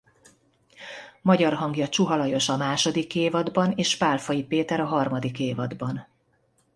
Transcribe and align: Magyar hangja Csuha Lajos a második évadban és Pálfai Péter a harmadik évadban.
Magyar 1.21 1.53
hangja 1.53 1.89
Csuha 1.89 2.15
Lajos 2.15 2.49
a 2.49 2.57
második 2.57 3.15
évadban 3.15 3.71
és 3.75 3.97
Pálfai 3.97 4.43
Péter 4.43 4.79
a 4.79 4.85
harmadik 4.85 5.39
évadban. 5.39 6.07